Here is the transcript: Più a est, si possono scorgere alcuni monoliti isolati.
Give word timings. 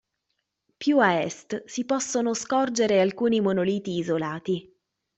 Più 0.77 0.97
a 0.97 1.19
est, 1.21 1.63
si 1.67 1.85
possono 1.85 2.33
scorgere 2.33 2.99
alcuni 3.01 3.39
monoliti 3.39 3.97
isolati. 3.99 4.75